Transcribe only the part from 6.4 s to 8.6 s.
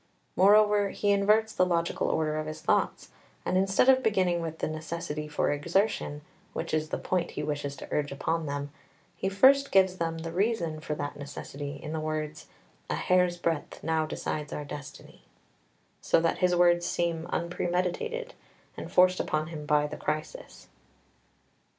which is the point he wishes to urge upon